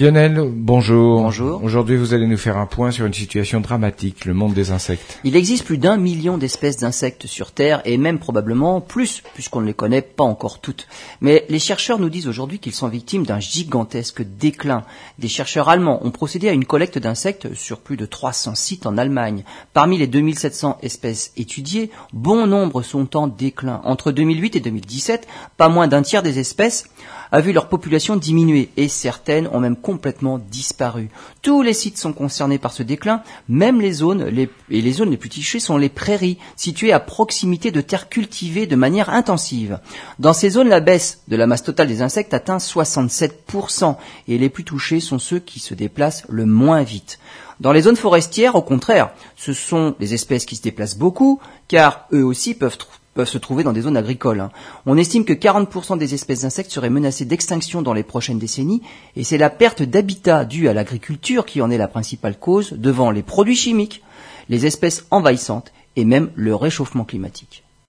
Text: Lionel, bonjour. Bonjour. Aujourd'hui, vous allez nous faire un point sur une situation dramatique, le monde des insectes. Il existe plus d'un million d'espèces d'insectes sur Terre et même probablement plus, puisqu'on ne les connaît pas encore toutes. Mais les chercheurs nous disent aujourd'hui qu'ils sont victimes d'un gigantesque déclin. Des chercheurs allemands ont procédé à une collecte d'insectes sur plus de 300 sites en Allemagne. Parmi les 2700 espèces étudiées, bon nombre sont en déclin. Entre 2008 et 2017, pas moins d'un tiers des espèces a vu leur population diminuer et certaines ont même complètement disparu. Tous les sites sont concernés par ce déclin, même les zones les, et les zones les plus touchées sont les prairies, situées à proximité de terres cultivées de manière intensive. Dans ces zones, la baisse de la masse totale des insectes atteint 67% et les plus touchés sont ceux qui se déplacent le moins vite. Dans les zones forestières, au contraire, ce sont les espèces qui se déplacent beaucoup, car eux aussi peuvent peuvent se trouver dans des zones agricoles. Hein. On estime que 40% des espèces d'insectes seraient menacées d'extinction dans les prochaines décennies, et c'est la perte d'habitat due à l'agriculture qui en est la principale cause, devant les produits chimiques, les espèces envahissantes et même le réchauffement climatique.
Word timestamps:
Lionel, 0.00 0.50
bonjour. 0.50 1.20
Bonjour. 1.20 1.62
Aujourd'hui, 1.62 1.98
vous 1.98 2.14
allez 2.14 2.26
nous 2.26 2.38
faire 2.38 2.56
un 2.56 2.64
point 2.64 2.90
sur 2.90 3.04
une 3.04 3.12
situation 3.12 3.60
dramatique, 3.60 4.24
le 4.24 4.32
monde 4.32 4.54
des 4.54 4.70
insectes. 4.70 5.18
Il 5.24 5.36
existe 5.36 5.66
plus 5.66 5.76
d'un 5.76 5.98
million 5.98 6.38
d'espèces 6.38 6.78
d'insectes 6.78 7.26
sur 7.26 7.52
Terre 7.52 7.82
et 7.84 7.98
même 7.98 8.18
probablement 8.18 8.80
plus, 8.80 9.22
puisqu'on 9.34 9.60
ne 9.60 9.66
les 9.66 9.74
connaît 9.74 10.00
pas 10.00 10.24
encore 10.24 10.60
toutes. 10.62 10.88
Mais 11.20 11.44
les 11.50 11.58
chercheurs 11.58 11.98
nous 11.98 12.08
disent 12.08 12.28
aujourd'hui 12.28 12.60
qu'ils 12.60 12.72
sont 12.72 12.88
victimes 12.88 13.26
d'un 13.26 13.40
gigantesque 13.40 14.22
déclin. 14.22 14.84
Des 15.18 15.28
chercheurs 15.28 15.68
allemands 15.68 16.02
ont 16.02 16.10
procédé 16.10 16.48
à 16.48 16.52
une 16.52 16.64
collecte 16.64 16.96
d'insectes 16.96 17.52
sur 17.52 17.80
plus 17.80 17.98
de 17.98 18.06
300 18.06 18.54
sites 18.54 18.86
en 18.86 18.96
Allemagne. 18.96 19.44
Parmi 19.74 19.98
les 19.98 20.06
2700 20.06 20.78
espèces 20.80 21.30
étudiées, 21.36 21.90
bon 22.14 22.46
nombre 22.46 22.80
sont 22.80 23.18
en 23.18 23.26
déclin. 23.26 23.82
Entre 23.84 24.12
2008 24.12 24.56
et 24.56 24.60
2017, 24.60 25.28
pas 25.58 25.68
moins 25.68 25.88
d'un 25.88 26.00
tiers 26.00 26.22
des 26.22 26.38
espèces 26.38 26.86
a 27.32 27.40
vu 27.40 27.52
leur 27.52 27.68
population 27.68 28.16
diminuer 28.16 28.70
et 28.76 28.88
certaines 28.88 29.46
ont 29.48 29.60
même 29.60 29.76
complètement 29.90 30.38
disparu. 30.38 31.08
Tous 31.42 31.62
les 31.62 31.72
sites 31.72 31.98
sont 31.98 32.12
concernés 32.12 32.58
par 32.58 32.72
ce 32.72 32.84
déclin, 32.84 33.24
même 33.48 33.80
les 33.80 33.90
zones 33.90 34.24
les, 34.26 34.48
et 34.70 34.80
les 34.80 34.92
zones 34.92 35.10
les 35.10 35.16
plus 35.16 35.28
touchées 35.28 35.58
sont 35.58 35.76
les 35.76 35.88
prairies, 35.88 36.38
situées 36.54 36.92
à 36.92 37.00
proximité 37.00 37.72
de 37.72 37.80
terres 37.80 38.08
cultivées 38.08 38.68
de 38.68 38.76
manière 38.76 39.10
intensive. 39.10 39.80
Dans 40.20 40.32
ces 40.32 40.50
zones, 40.50 40.68
la 40.68 40.78
baisse 40.78 41.22
de 41.26 41.34
la 41.34 41.48
masse 41.48 41.64
totale 41.64 41.88
des 41.88 42.02
insectes 42.02 42.34
atteint 42.34 42.58
67% 42.58 43.96
et 44.28 44.38
les 44.38 44.48
plus 44.48 44.62
touchés 44.62 45.00
sont 45.00 45.18
ceux 45.18 45.40
qui 45.40 45.58
se 45.58 45.74
déplacent 45.74 46.24
le 46.28 46.46
moins 46.46 46.84
vite. 46.84 47.18
Dans 47.58 47.72
les 47.72 47.82
zones 47.82 47.96
forestières, 47.96 48.54
au 48.54 48.62
contraire, 48.62 49.10
ce 49.36 49.52
sont 49.52 49.96
les 49.98 50.14
espèces 50.14 50.46
qui 50.46 50.54
se 50.54 50.62
déplacent 50.62 50.96
beaucoup, 50.96 51.40
car 51.66 52.06
eux 52.12 52.24
aussi 52.24 52.54
peuvent 52.54 52.78
peuvent 53.14 53.28
se 53.28 53.38
trouver 53.38 53.64
dans 53.64 53.72
des 53.72 53.82
zones 53.82 53.96
agricoles. 53.96 54.40
Hein. 54.40 54.50
On 54.86 54.96
estime 54.96 55.24
que 55.24 55.32
40% 55.32 55.98
des 55.98 56.14
espèces 56.14 56.42
d'insectes 56.42 56.70
seraient 56.70 56.90
menacées 56.90 57.24
d'extinction 57.24 57.82
dans 57.82 57.92
les 57.92 58.02
prochaines 58.02 58.38
décennies, 58.38 58.82
et 59.16 59.24
c'est 59.24 59.38
la 59.38 59.50
perte 59.50 59.82
d'habitat 59.82 60.44
due 60.44 60.68
à 60.68 60.74
l'agriculture 60.74 61.46
qui 61.46 61.60
en 61.60 61.70
est 61.70 61.78
la 61.78 61.88
principale 61.88 62.38
cause, 62.38 62.72
devant 62.72 63.10
les 63.10 63.22
produits 63.22 63.56
chimiques, 63.56 64.02
les 64.48 64.66
espèces 64.66 65.06
envahissantes 65.10 65.72
et 65.96 66.04
même 66.04 66.30
le 66.34 66.54
réchauffement 66.54 67.04
climatique. 67.04 67.64